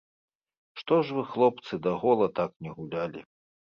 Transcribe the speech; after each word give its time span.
Што 0.79 0.95
ж 1.03 1.19
вы, 1.19 1.25
хлопцы, 1.35 1.73
да 1.87 1.95
гола 2.03 2.33
так 2.43 2.51
не 2.67 2.71
гулялі? 2.83 3.29